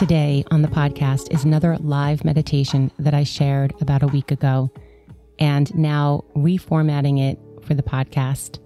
Today 0.00 0.44
on 0.50 0.62
the 0.62 0.68
podcast 0.68 1.30
is 1.30 1.44
another 1.44 1.76
live 1.76 2.24
meditation 2.24 2.90
that 2.98 3.12
I 3.12 3.22
shared 3.22 3.74
about 3.82 4.02
a 4.02 4.06
week 4.06 4.30
ago 4.30 4.70
and 5.38 5.72
now 5.74 6.24
reformatting 6.34 7.20
it 7.20 7.38
for 7.62 7.74
the 7.74 7.82
podcast. 7.82 8.60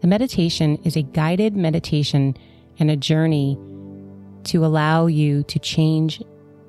The 0.00 0.06
meditation 0.06 0.76
is 0.84 0.94
a 0.94 1.02
guided 1.02 1.56
meditation 1.56 2.36
and 2.78 2.88
a 2.88 2.96
journey 2.96 3.58
to 4.44 4.64
allow 4.64 5.06
you 5.06 5.42
to 5.42 5.58
change 5.58 6.22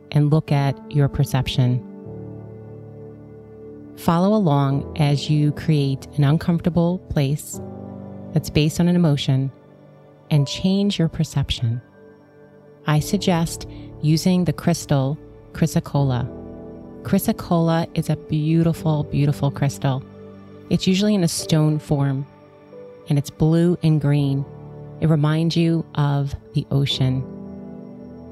and 0.10 0.32
look 0.32 0.52
at 0.52 0.76
your 0.92 1.08
perception. 1.08 1.78
Follow 3.98 4.36
along 4.36 4.98
as 4.98 5.30
you 5.30 5.52
create 5.52 6.08
an 6.18 6.24
uncomfortable 6.24 6.98
place 7.12 7.62
that's 8.34 8.50
based 8.50 8.80
on 8.80 8.88
an 8.88 8.96
emotion 8.96 9.52
and 10.32 10.48
change 10.48 10.98
your 10.98 11.08
perception. 11.08 11.84
I 12.90 13.00
suggest 13.00 13.68
using 14.02 14.46
the 14.46 14.52
crystal 14.52 15.16
chrysocolla. 15.52 16.28
Chrysocolla 17.04 17.88
is 17.94 18.10
a 18.10 18.16
beautiful, 18.16 19.04
beautiful 19.04 19.52
crystal. 19.52 20.04
It's 20.72 20.88
usually 20.88 21.14
in 21.14 21.24
a 21.24 21.28
stone 21.28 21.78
form 21.78 22.26
and 23.08 23.20
it's 23.20 23.30
blue 23.30 23.78
and 23.84 24.02
green. 24.02 24.44
It 25.02 25.08
reminds 25.08 25.56
you 25.56 25.86
of 25.94 26.34
the 26.56 26.66
ocean. 26.72 27.22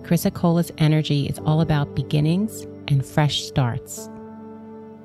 Chrysocolla's 0.01 0.71
energy 0.79 1.27
is 1.27 1.37
all 1.45 1.61
about 1.61 1.93
beginnings 1.93 2.65
and 2.87 3.05
fresh 3.05 3.43
starts. 3.43 4.09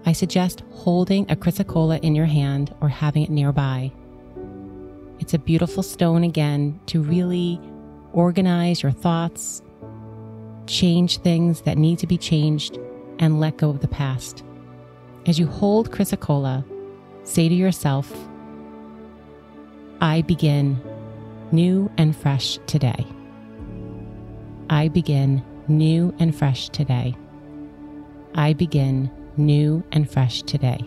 I 0.07 0.13
suggest 0.13 0.63
holding 0.71 1.31
a 1.31 1.37
chrysocolla 1.37 2.01
in 2.01 2.15
your 2.15 2.25
hand 2.25 2.75
or 2.81 2.89
having 2.89 3.25
it 3.25 3.31
nearby. 3.31 3.93
It's 5.21 5.35
a 5.35 5.39
beautiful 5.39 5.83
stone 5.83 6.25
again 6.25 6.81
to 6.87 7.03
really 7.03 7.61
organize 8.13 8.83
your 8.83 8.93
thoughts, 8.93 9.63
change 10.67 11.19
things 11.19 11.63
that 11.63 11.79
need 11.79 11.99
to 11.99 12.07
be 12.07 12.19
changed, 12.19 12.79
and 13.19 13.41
let 13.41 13.57
go 13.57 13.71
of 13.71 13.81
the 13.81 13.89
past. 13.89 14.43
As 15.27 15.39
you 15.39 15.47
hold 15.47 15.91
chrysocolla, 15.91 16.65
say 17.25 17.49
to 17.49 17.55
yourself, 17.55 18.13
I 20.01 20.23
begin 20.23 20.81
new 21.53 21.91
and 21.97 22.17
fresh 22.17 22.59
today. 22.67 23.07
I 24.69 24.89
begin 24.89 25.45
new 25.69 26.15
and 26.19 26.35
fresh 26.35 26.69
today. 26.71 27.15
I 28.35 28.55
begin 28.55 29.11
new 29.37 29.85
and 29.93 30.11
fresh 30.11 30.43
today. 30.43 30.81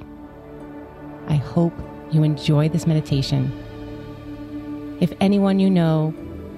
I 1.27 1.35
hope 1.35 1.73
you 2.11 2.23
enjoy 2.23 2.69
this 2.69 2.87
meditation. 2.87 3.51
If 4.99 5.13
anyone 5.19 5.59
you 5.59 5.69
know 5.69 6.13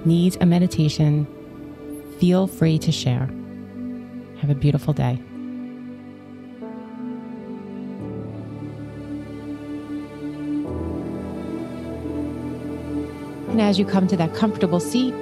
needs 0.08 0.38
a 0.40 0.46
meditation, 0.46 1.28
feel 2.20 2.48
free 2.48 2.80
to 2.80 2.92
share. 2.92 3.30
Have 4.40 4.50
a 4.50 4.56
beautiful 4.56 4.94
day. 4.94 5.20
And 13.50 13.62
as 13.62 13.78
you 13.78 13.86
come 13.86 14.08
to 14.08 14.18
that 14.18 14.34
comfortable 14.34 14.80
seat, 14.80 15.14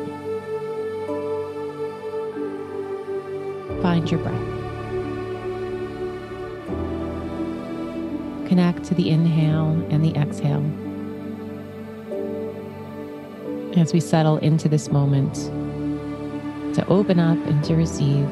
find 3.81 4.09
your 4.11 4.19
breath. 4.19 4.51
Connect 8.47 8.83
to 8.85 8.93
the 8.93 9.09
inhale 9.09 9.71
and 9.89 10.03
the 10.05 10.13
exhale 10.15 10.63
as 13.77 13.93
we 13.93 13.99
settle 13.99 14.37
into 14.37 14.69
this 14.69 14.89
moment 14.89 15.35
to 16.75 16.85
open 16.87 17.19
up 17.19 17.37
and 17.47 17.63
to 17.63 17.75
receive 17.75 18.25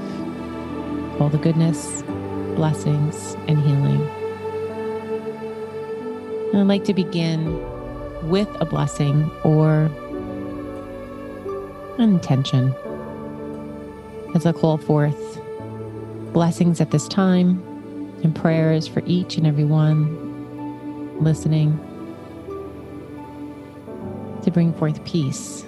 all 1.22 1.30
the 1.30 1.38
goodness, 1.38 2.02
blessings, 2.56 3.36
and 3.48 3.60
healing. 3.60 4.02
And 6.52 6.62
I'd 6.62 6.68
like 6.68 6.84
to 6.86 6.94
begin 6.94 7.60
with 8.30 8.50
a 8.60 8.66
blessing 8.66 9.30
or 9.44 9.90
an 11.98 12.10
intention 12.10 12.74
as 14.36 14.46
I 14.46 14.52
call 14.52 14.78
forth 14.78 15.40
blessings 16.34 16.82
at 16.82 16.92
this 16.92 17.08
time 17.08 17.62
and 18.24 18.36
prayers 18.36 18.88
for 18.88 19.04
each 19.06 19.38
and 19.38 19.46
every 19.46 19.66
one 19.66 21.24
listening 21.24 21.80
to 24.44 24.52
bring 24.52 24.74
forth 24.74 25.04
peace, 25.06 25.64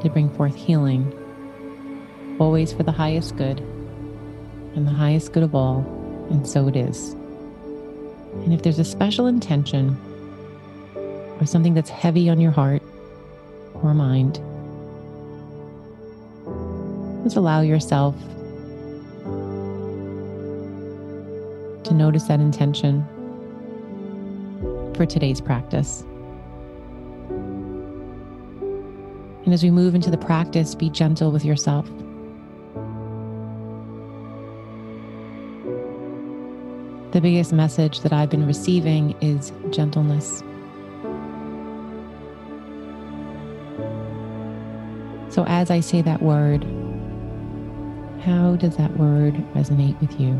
to 0.00 0.10
bring 0.12 0.28
forth 0.30 0.54
healing, 0.54 1.12
always 2.38 2.72
for 2.72 2.82
the 2.82 2.92
highest 2.92 3.36
good 3.36 3.60
and 4.74 4.86
the 4.86 4.92
highest 4.92 5.32
good 5.32 5.42
of 5.42 5.54
all, 5.54 5.84
and 6.30 6.46
so 6.48 6.66
it 6.66 6.76
is. 6.76 7.12
And 8.44 8.54
if 8.54 8.62
there's 8.62 8.78
a 8.78 8.84
special 8.84 9.26
intention 9.26 9.96
or 11.38 11.46
something 11.46 11.74
that's 11.74 11.90
heavy 11.90 12.30
on 12.30 12.40
your 12.40 12.52
heart 12.52 12.82
or 13.74 13.92
mind, 13.92 14.40
just 17.24 17.36
allow 17.36 17.60
yourself 17.60 18.16
to 21.84 21.94
notice 21.94 22.24
that 22.24 22.40
intention 22.40 23.04
for 24.94 25.04
today's 25.04 25.40
practice. 25.40 26.04
And 29.52 29.58
as 29.58 29.62
we 29.62 29.70
move 29.70 29.94
into 29.94 30.10
the 30.10 30.16
practice, 30.16 30.74
be 30.74 30.88
gentle 30.88 31.30
with 31.30 31.44
yourself. 31.44 31.84
The 37.12 37.20
biggest 37.20 37.52
message 37.52 38.00
that 38.00 38.14
I've 38.14 38.30
been 38.30 38.46
receiving 38.46 39.14
is 39.20 39.52
gentleness. 39.68 40.38
So, 45.28 45.44
as 45.46 45.70
I 45.70 45.80
say 45.80 46.00
that 46.00 46.22
word, 46.22 46.64
how 48.22 48.56
does 48.56 48.78
that 48.78 48.96
word 48.96 49.34
resonate 49.52 50.00
with 50.00 50.18
you? 50.18 50.32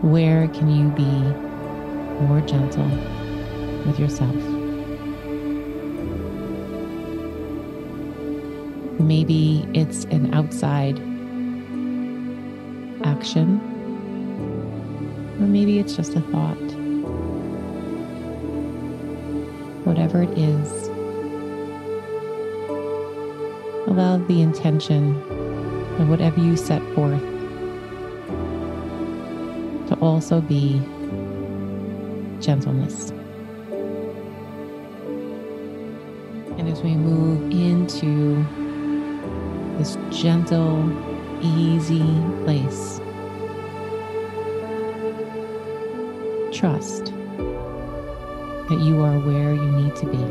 Where 0.00 0.48
can 0.48 0.70
you 0.70 0.88
be 0.92 2.24
more 2.24 2.40
gentle 2.40 2.88
with 3.84 4.00
yourself? 4.00 4.51
Maybe 9.02 9.66
it's 9.74 10.04
an 10.04 10.32
outside 10.32 10.98
action, 13.04 13.60
or 15.38 15.46
maybe 15.46 15.78
it's 15.78 15.96
just 15.96 16.14
a 16.14 16.20
thought. 16.20 16.56
Whatever 19.84 20.22
it 20.22 20.30
is, 20.38 20.88
allow 23.88 24.18
the 24.28 24.40
intention 24.40 25.16
of 26.00 26.08
whatever 26.08 26.40
you 26.40 26.56
set 26.56 26.80
forth 26.94 27.20
to 29.88 29.96
also 30.00 30.40
be 30.40 30.80
gentleness. 32.40 33.10
And 36.56 36.68
as 36.68 36.80
we 36.82 36.94
move 36.94 37.50
into 37.50 38.46
this 39.78 39.96
gentle, 40.10 40.90
easy 41.42 42.04
place. 42.44 43.00
Trust 46.52 47.06
that 48.68 48.80
you 48.80 49.02
are 49.02 49.18
where 49.18 49.54
you 49.54 49.70
need 49.72 49.96
to 49.96 50.06
be. 50.06 50.22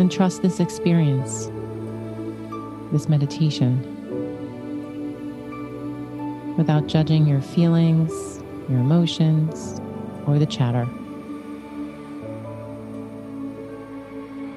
And 0.00 0.10
trust 0.10 0.42
this 0.42 0.60
experience, 0.60 1.50
this 2.92 3.08
meditation, 3.08 3.84
without 6.56 6.86
judging 6.86 7.26
your 7.26 7.40
feelings, 7.40 8.12
your 8.68 8.80
emotions, 8.80 9.80
or 10.26 10.38
the 10.38 10.46
chatter. 10.46 10.86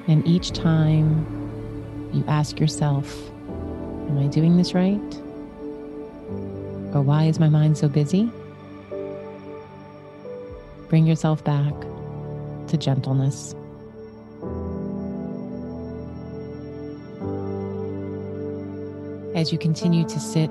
And 0.06 0.26
each 0.26 0.52
time 0.52 1.26
you 2.12 2.24
ask 2.28 2.60
yourself, 2.60 3.30
Am 4.08 4.18
I 4.18 4.26
doing 4.26 4.58
this 4.58 4.74
right? 4.74 5.00
Or 6.94 7.02
why 7.02 7.24
is 7.24 7.40
my 7.40 7.48
mind 7.48 7.76
so 7.76 7.88
busy? 7.88 8.30
Bring 10.88 11.06
yourself 11.06 11.42
back 11.42 11.72
to 12.68 12.76
gentleness. 12.76 13.54
As 19.34 19.50
you 19.50 19.58
continue 19.58 20.04
to 20.06 20.20
sit 20.20 20.50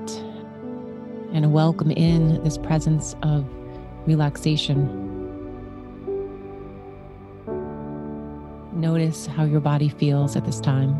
and 1.32 1.52
welcome 1.52 1.90
in 1.92 2.42
this 2.44 2.58
presence 2.58 3.14
of 3.22 3.46
relaxation, 4.06 5.03
notice 8.84 9.26
how 9.26 9.44
your 9.44 9.60
body 9.60 9.88
feels 9.88 10.36
at 10.36 10.44
this 10.44 10.60
time. 10.60 10.92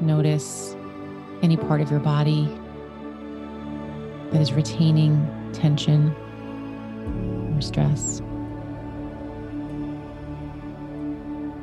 Notice 0.00 0.74
any 1.42 1.58
part 1.58 1.82
of 1.82 1.90
your 1.90 2.00
body 2.00 2.48
that 4.30 4.40
is 4.40 4.54
retaining 4.54 5.14
tension 5.52 6.08
or 7.54 7.60
stress. 7.60 8.20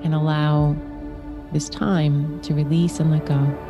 And 0.04 0.14
allow 0.14 0.76
this 1.54 1.70
time 1.70 2.40
to 2.44 2.54
release 2.54 3.00
and 3.00 3.10
let 3.10 3.26
go. 3.26 3.69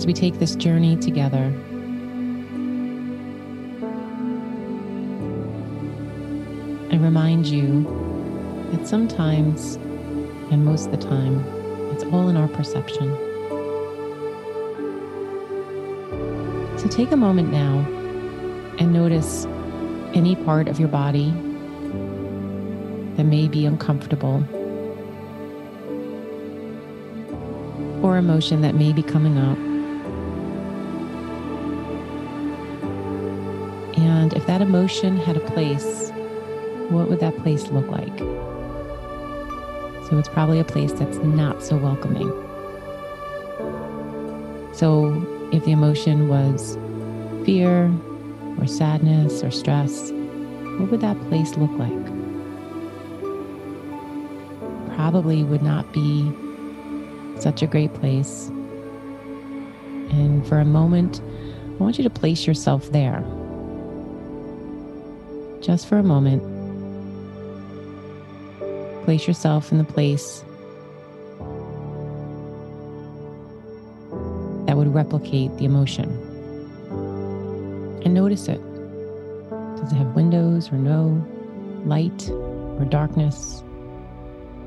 As 0.00 0.06
we 0.06 0.14
take 0.14 0.38
this 0.38 0.56
journey 0.56 0.96
together, 0.96 1.52
I 6.90 6.96
remind 6.96 7.44
you 7.44 7.82
that 8.72 8.88
sometimes, 8.88 9.74
and 10.50 10.64
most 10.64 10.86
of 10.86 10.92
the 10.92 11.06
time, 11.06 11.44
it's 11.92 12.02
all 12.04 12.30
in 12.30 12.38
our 12.38 12.48
perception. 12.48 13.14
So 16.78 16.88
take 16.88 17.12
a 17.12 17.16
moment 17.18 17.52
now 17.52 17.80
and 18.78 18.94
notice 18.94 19.44
any 20.14 20.34
part 20.34 20.66
of 20.66 20.80
your 20.80 20.88
body 20.88 21.30
that 23.16 23.24
may 23.24 23.48
be 23.48 23.66
uncomfortable 23.66 24.42
or 28.02 28.16
emotion 28.16 28.62
that 28.62 28.74
may 28.74 28.94
be 28.94 29.02
coming 29.02 29.36
up. 29.36 29.58
And 34.00 34.32
if 34.34 34.46
that 34.46 34.60
emotion 34.60 35.16
had 35.16 35.36
a 35.36 35.40
place 35.40 36.10
what 36.90 37.08
would 37.08 37.20
that 37.20 37.36
place 37.38 37.68
look 37.68 37.86
like? 37.86 38.18
So 40.08 40.18
it's 40.18 40.28
probably 40.28 40.58
a 40.58 40.64
place 40.64 40.92
that's 40.92 41.18
not 41.18 41.62
so 41.62 41.76
welcoming. 41.76 42.28
So 44.72 45.24
if 45.52 45.64
the 45.64 45.70
emotion 45.70 46.28
was 46.28 46.76
fear 47.46 47.92
or 48.58 48.66
sadness 48.66 49.44
or 49.44 49.52
stress, 49.52 50.10
what 50.80 50.90
would 50.90 51.00
that 51.00 51.16
place 51.28 51.56
look 51.56 51.70
like? 51.78 52.06
Probably 54.96 55.44
would 55.44 55.62
not 55.62 55.92
be 55.92 56.32
such 57.38 57.62
a 57.62 57.68
great 57.68 57.94
place. 57.94 58.48
And 60.10 60.44
for 60.48 60.58
a 60.58 60.64
moment, 60.64 61.20
I 61.68 61.82
want 61.82 61.98
you 61.98 62.04
to 62.04 62.10
place 62.10 62.48
yourself 62.48 62.90
there. 62.90 63.24
Just 65.60 65.86
for 65.88 65.98
a 65.98 66.02
moment, 66.02 66.42
place 69.04 69.26
yourself 69.26 69.70
in 69.72 69.78
the 69.78 69.84
place 69.84 70.42
that 74.66 74.76
would 74.76 74.94
replicate 74.94 75.54
the 75.58 75.66
emotion. 75.66 76.08
And 78.04 78.14
notice 78.14 78.48
it. 78.48 78.60
Does 79.76 79.92
it 79.92 79.96
have 79.96 80.14
windows 80.14 80.72
or 80.72 80.76
no? 80.76 81.26
Light 81.84 82.30
or 82.30 82.86
darkness? 82.88 83.62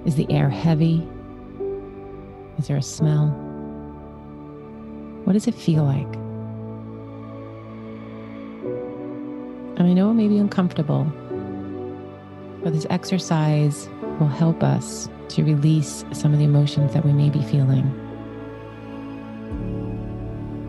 Is 0.05 0.15
the 0.15 0.31
air 0.31 0.49
heavy? 0.49 1.07
Is 2.59 2.67
there 2.67 2.77
a 2.77 2.83
smell? 2.83 3.29
What 5.23 5.33
does 5.33 5.47
it 5.47 5.55
feel 5.55 5.85
like? 5.85 6.22
And 9.83 9.91
I 9.91 9.95
know 9.95 10.11
it 10.11 10.13
may 10.13 10.29
be 10.29 10.37
uncomfortable, 10.37 11.03
but 12.63 12.71
this 12.71 12.87
exercise 12.89 13.89
will 14.17 14.29
help 14.29 14.63
us 14.63 15.09
to 15.27 15.43
release 15.43 16.05
some 16.13 16.31
of 16.31 16.39
the 16.39 16.45
emotions 16.45 16.93
that 16.93 17.05
we 17.05 17.11
may 17.11 17.29
be 17.29 17.41
feeling. 17.43 17.83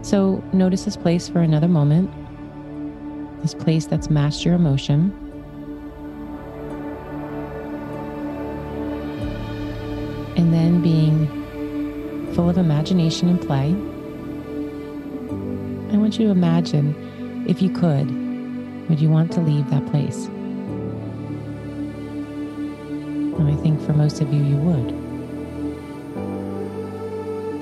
So 0.03 0.43
notice 0.53 0.85
this 0.85 0.97
place 0.97 1.29
for 1.29 1.43
another 1.43 1.69
moment, 1.69 2.11
this 3.43 3.55
place 3.55 3.87
that's 3.87 4.11
matched 4.11 4.45
your 4.45 4.55
emotion. 4.55 5.13
And 10.37 10.53
then 10.53 10.83
being 10.83 11.29
full 12.35 12.51
of 12.51 12.59
imagination 12.59 13.29
and 13.29 13.41
play, 13.41 13.77
I 15.95 15.99
want 15.99 16.19
you 16.19 16.27
to 16.27 16.33
imagine 16.33 17.45
if 17.49 17.63
you 17.63 17.71
could, 17.71 18.24
would 18.89 19.01
you 19.01 19.09
want 19.09 19.33
to 19.33 19.41
leave 19.41 19.69
that 19.71 19.87
place? 19.87 20.27
And 23.37 23.49
I 23.49 23.57
think 23.63 23.81
for 23.83 23.93
most 23.93 24.21
of 24.21 24.33
you, 24.33 24.43
you 24.43 24.57
would. 24.57 25.05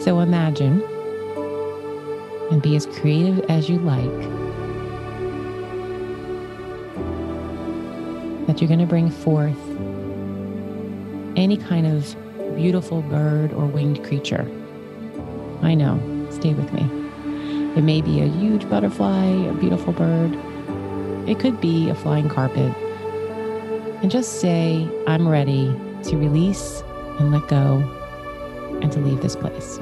So 0.02 0.20
imagine 0.20 0.82
and 2.50 2.60
be 2.60 2.76
as 2.76 2.86
creative 2.86 3.40
as 3.48 3.69
you 3.70 3.78
like 3.78 4.02
that 8.46 8.60
you're 8.60 8.69
going 8.69 8.80
to 8.80 8.86
bring 8.86 9.10
forth 9.10 9.56
any 11.36 11.56
kind 11.56 11.86
of 11.86 12.16
beautiful 12.56 13.00
bird 13.02 13.52
or 13.52 13.64
winged 13.64 14.05
creature. 14.05 14.46
I 15.62 15.74
know, 15.74 15.98
stay 16.31 16.52
with 16.52 16.72
me. 16.72 16.82
It 17.76 17.82
may 17.82 18.02
be 18.02 18.20
a 18.20 18.26
huge 18.26 18.69
butterfly, 18.69 19.24
a 19.24 19.55
beautiful 19.55 19.93
bird. 19.93 20.36
It 21.26 21.38
could 21.38 21.60
be 21.60 21.88
a 21.88 21.94
flying 21.94 22.29
carpet 22.29 22.74
and 24.02 24.10
just 24.10 24.41
say, 24.41 24.88
I'm 25.06 25.29
ready 25.29 25.67
to 26.05 26.17
release 26.17 26.82
and 27.20 27.31
let 27.31 27.46
go 27.46 27.79
and 28.82 28.91
to 28.91 28.98
leave 28.98 29.22
this 29.22 29.36
place. 29.36 29.79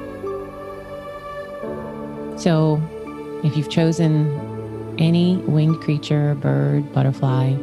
So, 2.36 2.80
if 3.42 3.56
you've 3.56 3.70
chosen 3.70 4.96
any 4.98 5.38
winged 5.38 5.80
creature, 5.80 6.34
bird, 6.34 6.92
butterfly, 6.92 7.54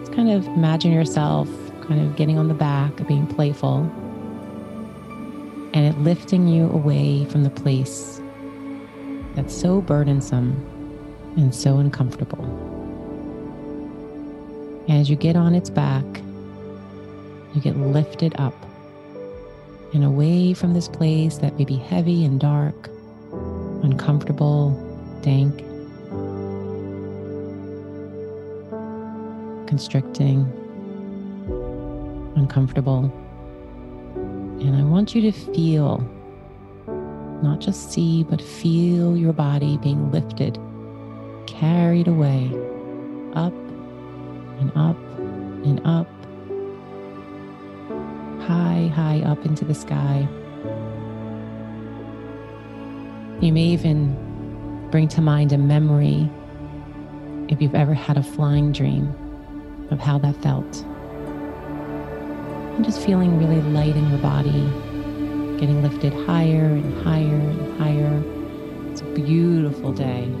just 0.00 0.12
kind 0.12 0.30
of 0.30 0.46
imagine 0.48 0.92
yourself 0.92 1.48
kind 1.82 2.00
of 2.00 2.16
getting 2.16 2.36
on 2.36 2.48
the 2.48 2.54
back, 2.54 3.06
being 3.06 3.26
playful, 3.26 3.82
and 5.72 5.86
it 5.86 5.96
lifting 6.00 6.48
you 6.48 6.68
away 6.70 7.24
from 7.26 7.44
the 7.44 7.50
place 7.50 8.20
that's 9.34 9.54
so 9.54 9.80
burdensome 9.80 10.66
and 11.36 11.54
so 11.54 11.78
uncomfortable. 11.78 12.44
As 14.88 15.08
you 15.08 15.16
get 15.16 15.36
on 15.36 15.54
its 15.54 15.70
back, 15.70 16.04
you 17.54 17.60
get 17.60 17.76
lifted 17.76 18.34
up 18.38 18.54
and 19.92 20.04
away 20.04 20.54
from 20.54 20.72
this 20.74 20.88
place 20.88 21.38
that 21.38 21.56
may 21.58 21.64
be 21.64 21.76
heavy 21.76 22.24
and 22.24 22.38
dark, 22.40 22.88
uncomfortable, 23.82 24.70
dank, 25.22 25.58
constricting, 29.66 30.42
uncomfortable. 32.36 33.12
And 34.60 34.76
I 34.76 34.82
want 34.82 35.14
you 35.14 35.22
to 35.22 35.32
feel, 35.32 35.98
not 37.42 37.60
just 37.60 37.92
see, 37.92 38.24
but 38.24 38.40
feel 38.40 39.16
your 39.16 39.32
body 39.32 39.78
being 39.78 40.10
lifted, 40.12 40.58
carried 41.50 42.06
away, 42.06 42.46
up 43.34 43.52
and 44.60 44.70
up 44.76 44.96
and 45.66 45.80
up, 45.84 46.06
high, 48.46 48.86
high 48.94 49.20
up 49.26 49.44
into 49.44 49.64
the 49.64 49.74
sky. 49.74 50.28
You 53.40 53.52
may 53.52 53.64
even 53.64 54.88
bring 54.90 55.08
to 55.08 55.20
mind 55.20 55.52
a 55.52 55.58
memory 55.58 56.30
if 57.48 57.60
you've 57.60 57.74
ever 57.74 57.94
had 57.94 58.16
a 58.16 58.22
flying 58.22 58.70
dream 58.70 59.12
of 59.90 59.98
how 59.98 60.18
that 60.18 60.36
felt. 60.36 60.84
And 62.76 62.84
just 62.84 63.04
feeling 63.04 63.38
really 63.38 63.60
light 63.60 63.96
in 63.96 64.08
your 64.08 64.18
body, 64.18 64.62
getting 65.58 65.82
lifted 65.82 66.12
higher 66.26 66.66
and 66.66 67.02
higher 67.02 67.24
and 67.24 67.80
higher. 67.80 68.22
It's 68.92 69.00
a 69.00 69.04
beautiful 69.04 69.92
day. 69.92 70.32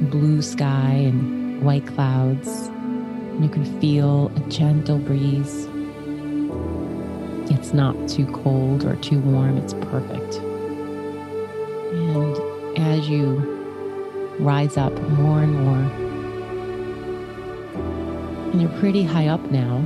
Blue 0.00 0.40
sky 0.42 0.92
and 0.92 1.62
white 1.62 1.86
clouds. 1.86 2.48
And 2.48 3.44
you 3.44 3.50
can 3.50 3.64
feel 3.80 4.32
a 4.36 4.40
gentle 4.48 4.98
breeze. 4.98 5.66
It's 7.50 7.72
not 7.72 8.08
too 8.08 8.26
cold 8.26 8.84
or 8.84 8.96
too 8.96 9.18
warm, 9.20 9.56
it's 9.58 9.74
perfect. 9.74 10.36
And 11.92 12.78
as 12.78 13.08
you 13.08 13.36
rise 14.38 14.76
up 14.76 14.92
more 15.10 15.42
and 15.42 15.54
more, 15.54 15.84
and 18.52 18.60
you're 18.62 18.80
pretty 18.80 19.02
high 19.02 19.28
up 19.28 19.42
now, 19.50 19.84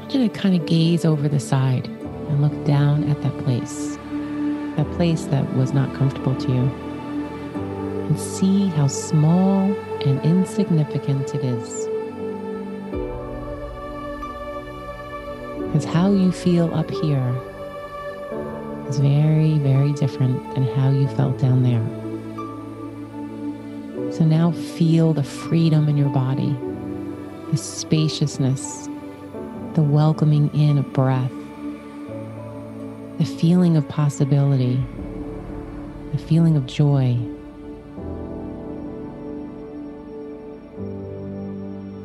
I 0.00 0.20
want 0.20 0.34
to 0.34 0.40
kind 0.40 0.54
of 0.54 0.66
gaze 0.66 1.04
over 1.04 1.28
the 1.28 1.40
side 1.40 1.86
and 1.86 2.40
look 2.40 2.64
down 2.64 3.04
at 3.10 3.20
that 3.22 3.36
place, 3.44 3.98
that 4.78 4.90
place 4.92 5.24
that 5.24 5.44
was 5.56 5.74
not 5.74 5.92
comfortable 5.94 6.34
to 6.36 6.48
you, 6.48 6.62
and 8.06 8.18
see 8.18 8.68
how 8.68 8.86
small 8.86 9.74
and 10.06 10.24
insignificant 10.24 11.34
it 11.34 11.44
is. 11.44 11.86
Because 15.66 15.84
how 15.84 16.12
you 16.12 16.30
feel 16.32 16.72
up 16.74 16.88
here 16.90 17.34
is 18.88 19.00
very, 19.00 19.58
very 19.58 19.92
different 19.94 20.54
than 20.54 20.62
how 20.76 20.90
you 20.90 21.08
felt 21.08 21.38
down 21.38 21.64
there. 21.64 21.84
So 24.12 24.24
now 24.24 24.52
feel 24.52 25.12
the 25.12 25.24
freedom 25.24 25.88
in 25.88 25.96
your 25.96 26.08
body, 26.08 26.56
the 27.50 27.56
spaciousness, 27.56 28.88
the 29.74 29.82
welcoming 29.82 30.54
in 30.54 30.78
of 30.78 30.92
breath, 30.92 31.32
the 33.18 33.24
feeling 33.24 33.76
of 33.76 33.88
possibility, 33.88 34.80
the 36.12 36.18
feeling 36.18 36.56
of 36.56 36.66
joy. 36.66 37.18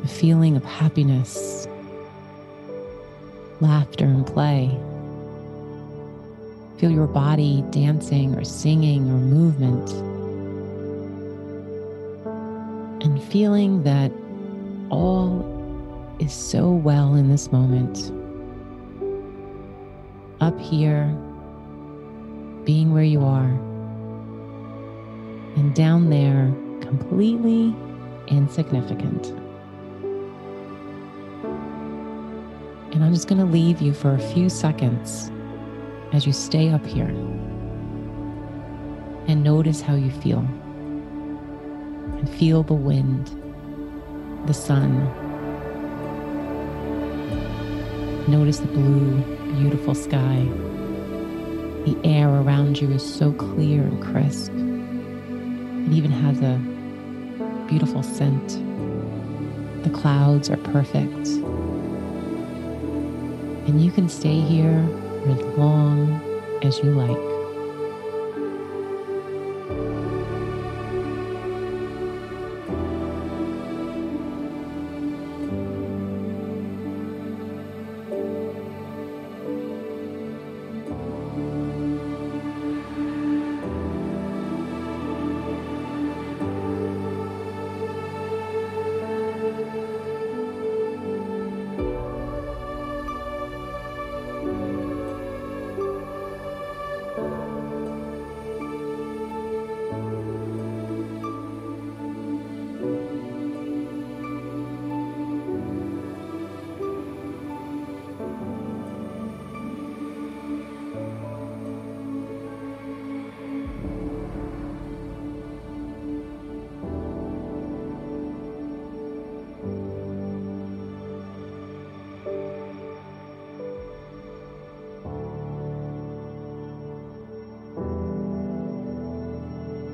The 0.02 0.08
feeling 0.08 0.56
of 0.58 0.66
happiness, 0.66 1.68
laughter, 3.62 4.06
and 4.06 4.26
play. 4.26 4.76
Feel 6.80 6.90
your 6.90 7.08
body 7.08 7.64
dancing 7.70 8.34
or 8.34 8.44
singing 8.44 9.08
or 9.08 9.20
movement. 9.20 9.92
And 13.04 13.22
feeling 13.32 13.84
that 13.84 14.12
all 14.90 15.46
is 16.20 16.34
so 16.34 16.72
well 16.72 17.14
in 17.14 17.30
this 17.30 17.52
moment. 17.52 18.12
Up 20.44 20.60
here, 20.60 21.06
being 22.66 22.92
where 22.92 23.02
you 23.02 23.24
are, 23.24 23.48
and 25.56 25.74
down 25.74 26.10
there, 26.10 26.54
completely 26.82 27.74
insignificant. 28.28 29.28
And 32.92 33.06
I'm 33.06 33.14
just 33.14 33.30
going 33.30 33.40
to 33.40 33.46
leave 33.46 33.82
you 33.82 33.94
for 33.94 34.16
a 34.16 34.20
few 34.20 34.50
seconds 34.50 35.32
as 36.12 36.28
you 36.28 36.34
stay 36.34 36.72
up 36.72 36.86
here 36.86 37.08
and 39.28 39.44
notice 39.46 39.80
how 39.80 39.96
you 39.96 40.12
feel. 40.12 40.40
And 42.18 42.30
feel 42.30 42.64
the 42.64 42.74
wind, 42.74 43.28
the 44.46 44.54
sun. 44.54 45.08
Notice 48.28 48.60
the 48.60 48.68
blue, 48.68 49.24
beautiful 49.60 49.94
sky. 49.94 50.48
The 51.86 51.98
air 52.04 52.28
around 52.30 52.82
you 52.82 52.92
is 52.92 53.04
so 53.04 53.32
clear 53.34 53.84
and 53.84 54.02
crisp. 54.02 54.52
It 54.52 55.94
even 55.94 56.12
has 56.12 56.42
a 56.42 56.58
beautiful 57.68 58.02
scent. 58.02 58.60
The 59.84 59.90
clouds 59.90 60.50
are 60.50 60.58
perfect. 60.58 61.28
And 63.68 63.84
you 63.84 63.92
can 63.92 64.10
stay 64.10 64.40
here 64.40 64.88
as 65.28 65.42
long 65.58 66.22
as 66.64 66.80
you 66.80 66.92
like. 66.92 67.33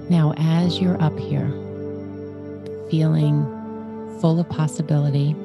Now, 0.09 0.33
as 0.37 0.79
you're 0.79 0.99
up 0.99 1.17
here, 1.19 1.47
feeling 2.89 3.45
full 4.19 4.39
of 4.39 4.49
possibility, 4.49 5.35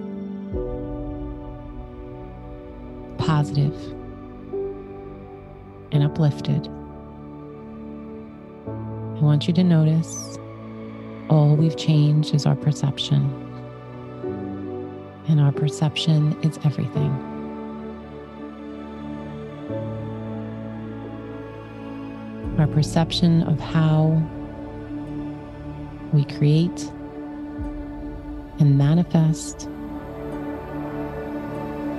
positive, 3.18 3.74
and 5.92 6.02
uplifted, 6.02 6.66
I 8.66 9.20
want 9.20 9.46
you 9.46 9.52
to 9.52 9.62
notice 9.62 10.38
all 11.28 11.56
we've 11.56 11.76
changed 11.76 12.34
is 12.34 12.46
our 12.46 12.56
perception. 12.56 13.40
And 15.28 15.40
our 15.40 15.52
perception 15.52 16.38
is 16.42 16.58
everything. 16.64 17.12
Our 22.58 22.66
perception 22.66 23.42
of 23.42 23.60
how 23.60 24.22
we 26.14 26.24
create 26.24 26.92
and 28.60 28.78
manifest 28.78 29.64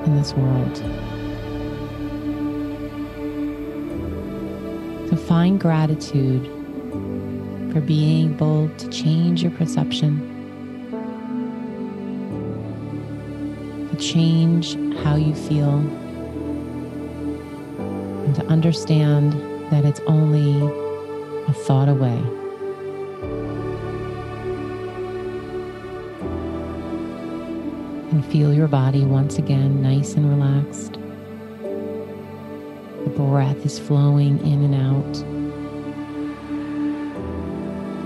in 0.06 0.16
this 0.16 0.34
world. 0.34 0.78
So 5.10 5.18
find 5.18 5.60
gratitude 5.60 6.46
for 7.74 7.82
being 7.82 8.34
able 8.34 8.70
to 8.70 8.90
change 8.90 9.44
your 9.44 9.52
perception, 9.52 10.18
to 13.92 13.98
change 13.98 14.76
how 15.04 15.18
you 15.18 15.36
feel, 15.36 15.80
and 18.24 18.34
to 18.36 18.46
understand 18.46 19.34
that 19.72 19.84
it's 19.84 20.00
only 20.08 20.66
a 21.48 21.54
thought 21.54 21.90
away. 21.90 22.24
And 28.16 28.26
feel 28.28 28.54
your 28.54 28.70
body 28.70 29.04
once 29.04 29.38
again 29.40 29.82
nice 29.82 30.14
and 30.14 30.30
relaxed. 30.30 30.94
The 33.04 33.10
breath 33.10 33.66
is 33.66 33.78
flowing 33.78 34.40
in 34.40 34.64
and 34.64 34.74
out. 34.74 35.18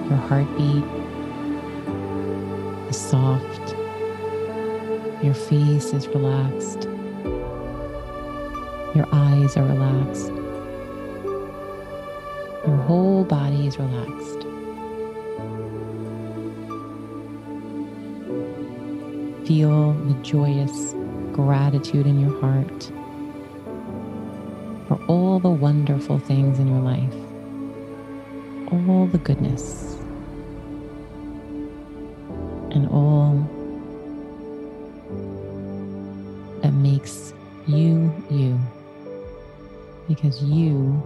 Your 0.09 0.17
heartbeat 0.17 0.83
is 2.89 2.97
soft. 2.97 3.75
Your 5.23 5.35
face 5.35 5.93
is 5.93 6.07
relaxed. 6.07 6.85
Your 8.95 9.07
eyes 9.11 9.55
are 9.57 9.63
relaxed. 9.63 10.31
Your 12.65 12.77
whole 12.77 13.25
body 13.25 13.67
is 13.67 13.77
relaxed. 13.77 14.48
Feel 19.49 19.93
the 19.93 20.13
joyous 20.21 20.93
gratitude 21.31 22.05
in 22.05 22.19
your 22.19 22.39
heart 22.39 22.91
for 24.87 25.03
all 25.07 25.39
the 25.39 25.49
wonderful 25.49 26.19
things 26.19 26.59
in 26.59 26.67
your 26.67 26.81
life, 26.81 27.15
all 28.71 29.07
the 29.07 29.17
goodness, 29.17 29.97
and 32.75 32.87
all 32.89 33.39
that 36.61 36.73
makes 36.73 37.33
you 37.65 38.13
you. 38.29 38.59
Because 40.07 40.43
you 40.43 41.01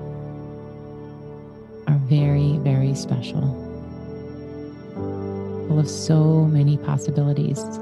are 1.87 1.97
very, 2.09 2.57
very 2.57 2.93
special, 2.93 3.55
full 5.69 5.79
of 5.79 5.89
so 5.89 6.43
many 6.43 6.75
possibilities. 6.75 7.79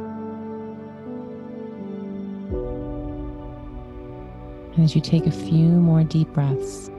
As 4.83 4.95
you 4.95 5.01
take 5.01 5.25
a 5.25 5.31
few 5.31 5.67
more 5.67 6.03
deep 6.03 6.27
breaths, 6.33 6.89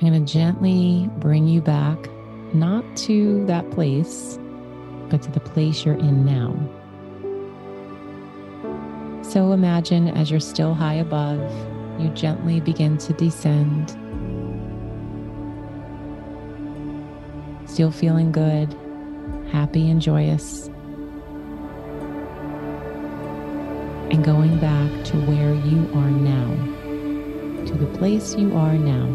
I'm 0.00 0.08
going 0.10 0.24
to 0.24 0.32
gently 0.32 1.08
bring 1.18 1.46
you 1.46 1.60
back, 1.60 1.96
not 2.52 2.84
to 2.98 3.44
that 3.46 3.70
place, 3.70 4.38
but 5.08 5.22
to 5.22 5.30
the 5.30 5.40
place 5.40 5.84
you're 5.84 5.94
in 5.94 6.24
now. 6.24 6.54
So 9.22 9.52
imagine 9.52 10.08
as 10.08 10.30
you're 10.30 10.40
still 10.40 10.74
high 10.74 10.94
above, 10.94 11.40
you 12.00 12.08
gently 12.10 12.60
begin 12.60 12.98
to 12.98 13.12
descend. 13.12 13.90
Still 17.68 17.92
feeling 17.92 18.32
good, 18.32 18.74
happy, 19.52 19.88
and 19.88 20.02
joyous. 20.02 20.68
And 24.12 24.22
going 24.22 24.58
back 24.58 25.04
to 25.06 25.16
where 25.22 25.54
you 25.54 25.88
are 25.94 26.10
now, 26.10 26.50
to 27.64 27.74
the 27.74 27.86
place 27.96 28.34
you 28.34 28.54
are 28.54 28.74
now. 28.74 29.06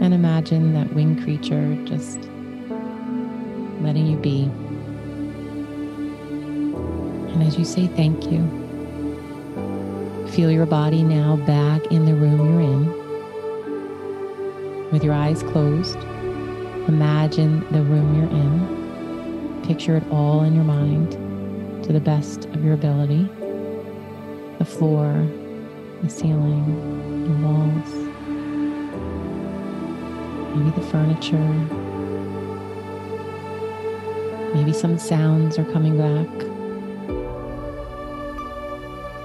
And 0.00 0.14
imagine 0.14 0.72
that 0.74 0.94
winged 0.94 1.24
creature 1.24 1.74
just 1.84 2.20
letting 3.80 4.06
you 4.06 4.16
be. 4.18 4.44
And 7.32 7.42
as 7.42 7.58
you 7.58 7.64
say 7.64 7.88
thank 7.88 8.30
you, 8.30 8.38
feel 10.30 10.52
your 10.52 10.66
body 10.66 11.02
now 11.02 11.34
back 11.38 11.84
in 11.86 12.04
the 12.04 12.14
room 12.14 12.38
you're 12.48 12.60
in. 12.60 12.86
With 14.92 15.02
your 15.02 15.14
eyes 15.14 15.42
closed, 15.42 15.98
imagine 16.86 17.66
the 17.72 17.82
room 17.82 18.14
you're 18.14 18.30
in. 18.30 19.62
Picture 19.64 19.96
it 19.96 20.04
all 20.08 20.44
in 20.44 20.54
your 20.54 20.62
mind 20.62 21.21
to 21.82 21.92
the 21.92 22.00
best 22.00 22.44
of 22.46 22.64
your 22.64 22.74
ability 22.74 23.28
the 24.58 24.64
floor, 24.64 25.12
the 26.02 26.08
ceiling, 26.08 26.64
the 27.24 27.34
walls, 27.46 27.90
maybe 30.54 30.70
the 30.76 30.86
furniture. 30.86 31.92
Maybe 34.54 34.72
some 34.72 34.98
sounds 34.98 35.58
are 35.58 35.64
coming 35.72 35.96
back. 35.96 36.28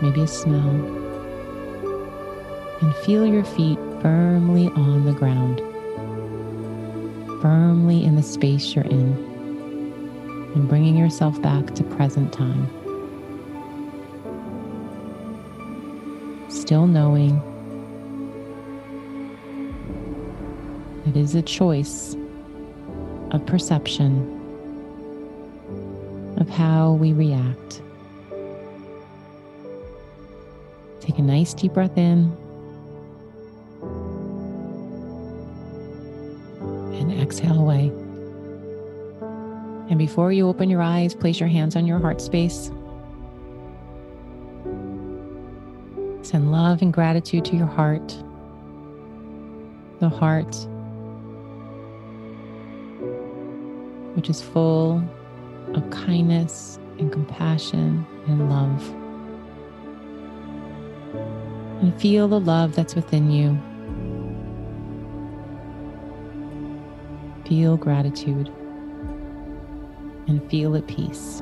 Maybe 0.01 0.21
a 0.21 0.27
smell. 0.27 0.69
And 2.81 2.95
feel 3.05 3.27
your 3.27 3.43
feet 3.43 3.77
firmly 4.01 4.69
on 4.69 5.05
the 5.05 5.11
ground, 5.11 5.59
firmly 7.41 8.05
in 8.05 8.15
the 8.15 8.23
space 8.23 8.73
you're 8.73 8.85
in, 8.85 9.26
and 10.55 10.67
bringing 10.67 10.97
yourself 10.97 11.41
back 11.41 11.73
to 11.75 11.83
present 11.83 12.33
time. 12.33 12.67
Still 16.49 16.87
knowing 16.87 17.41
it 21.05 21.15
is 21.15 21.35
a 21.35 21.41
choice 21.41 22.15
of 23.31 23.45
perception 23.45 24.33
of 26.37 26.49
how 26.49 26.93
we 26.93 27.13
react. 27.13 27.81
Take 30.99 31.17
a 31.19 31.21
nice 31.21 31.53
deep 31.53 31.73
breath 31.73 31.97
in 31.97 32.35
and 36.93 37.21
exhale 37.21 37.59
away. 37.59 37.91
And 39.89 39.97
before 39.97 40.33
you 40.33 40.47
open 40.49 40.69
your 40.69 40.81
eyes, 40.81 41.15
place 41.15 41.39
your 41.39 41.47
hands 41.47 41.75
on 41.75 41.87
your 41.87 41.99
heart 41.99 42.19
space. 42.19 42.71
Send 46.23 46.51
love 46.51 46.81
and 46.81 46.91
gratitude 46.91 47.45
to 47.45 47.55
your 47.55 47.67
heart. 47.67 48.09
The 50.01 50.09
heart, 50.09 50.53
which 54.15 54.29
is 54.29 54.41
full 54.41 55.01
of 55.73 55.89
kindness 55.89 56.79
and 56.99 57.11
compassion 57.11 58.05
and 58.27 58.49
love. 58.49 58.89
And 61.81 61.99
feel 62.01 62.27
the 62.27 62.41
love 62.41 62.75
that's 62.75 62.93
within 62.93 63.31
you. 63.31 63.57
Feel 67.47 67.77
gratitude 67.77 68.51
and 70.27 70.47
feel 70.49 70.75
at 70.75 70.85
peace. 70.87 71.41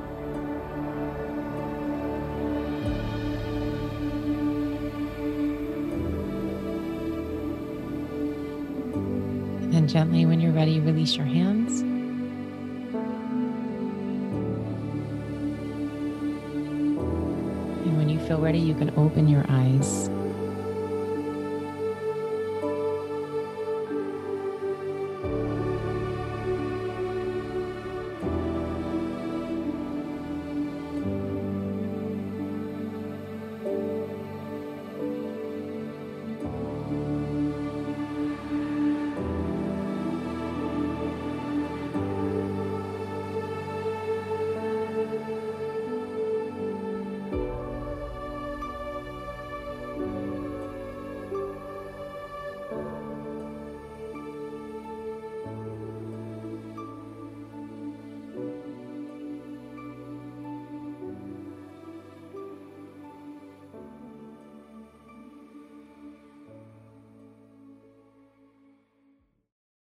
And 9.61 9.73
then 9.73 9.87
gently, 9.87 10.25
when 10.25 10.39
you're 10.39 10.53
ready, 10.53 10.79
release 10.79 11.15
your 11.15 11.25
hands. 11.25 11.81
And 17.81 17.97
when 17.97 18.07
you 18.09 18.19
feel 18.19 18.39
ready, 18.39 18.59
you 18.59 18.73
can 18.75 18.93
open 18.97 19.27
your 19.27 19.45
eyes. 19.49 20.09